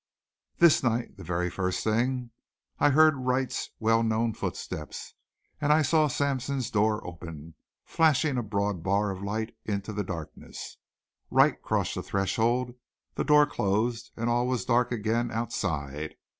This 0.57 0.81
night, 0.81 1.15
the 1.17 1.23
very 1.23 1.47
first 1.51 1.83
thing, 1.83 2.31
I 2.79 2.89
heard 2.89 3.15
Wright's 3.23 3.69
well 3.79 4.01
known 4.01 4.33
footsteps, 4.33 5.13
and 5.59 5.71
I 5.71 5.83
saw 5.83 6.07
Sampson's 6.07 6.71
door 6.71 7.05
open, 7.05 7.53
flashing 7.85 8.35
a 8.35 8.41
broad 8.41 8.81
bar 8.81 9.11
of 9.11 9.21
light 9.21 9.55
into 9.63 9.93
the 9.93 10.03
darkness. 10.03 10.77
Wright 11.29 11.61
crossed 11.61 11.93
the 11.93 12.01
threshold, 12.01 12.73
the 13.13 13.23
door 13.23 13.45
closed, 13.45 14.09
and 14.17 14.27
all 14.27 14.47
was 14.47 14.65
dark 14.65 14.91
again 14.91 15.29
outside. 15.29 16.15